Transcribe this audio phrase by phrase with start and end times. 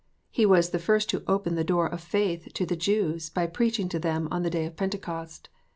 [0.31, 3.87] He was the first who opened the door of faith to the Jews, by preaching
[3.89, 5.47] to them on the day of Pentecost.